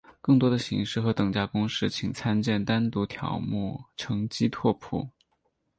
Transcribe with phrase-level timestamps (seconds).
[0.19, 5.07] 更多的形式和等价公式请参见单独条目乘积拓扑。